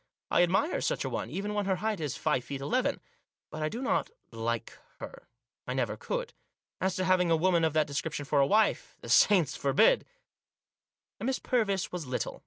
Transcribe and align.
I 0.31 0.41
admire 0.41 0.81
such 0.81 1.05
a 1.05 1.09
one, 1.11 1.29
even 1.29 1.53
when 1.53 1.67
her 1.67 1.75
height 1.75 1.99
is 1.99 2.17
five 2.17 2.43
feet 2.43 2.59
eleven. 2.59 3.01
But 3.51 3.61
I 3.61 3.69
do 3.69 3.83
not 3.83 4.09
like 4.31 4.75
her; 4.99 5.27
I 5.67 5.75
never 5.75 5.95
could. 5.95 6.33
As 6.79 6.95
to 6.95 7.05
having 7.05 7.29
a 7.29 7.35
woman 7.37 7.63
of 7.63 7.73
that 7.73 7.85
description 7.85 8.25
for 8.25 8.39
a 8.39 8.47
wife— 8.47 8.95
the 9.01 9.09
saints 9.09 9.55
forbid 9.55 10.07
1 11.19 11.27
Miss 11.27 11.37
Purvis 11.37 11.91
was 11.91 12.07
little. 12.07 12.39